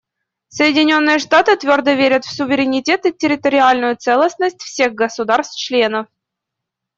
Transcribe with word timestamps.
Соединенные 0.47 1.19
Штаты 1.19 1.55
твердо 1.57 1.91
верят 1.91 2.25
в 2.25 2.31
суверенитет 2.33 3.05
и 3.05 3.11
территориальную 3.13 3.95
целостность 3.95 4.63
всех 4.63 4.95
государств-членов. 4.95 6.07